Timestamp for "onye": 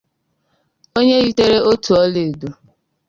0.97-1.15